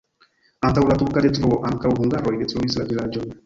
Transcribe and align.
Antaŭ 0.69 0.85
la 0.91 0.95
turka 1.03 1.23
detruo 1.27 1.61
ankaŭ 1.71 1.95
hungaroj 2.03 2.35
detruis 2.43 2.83
la 2.83 2.91
vilaĝon. 2.93 3.35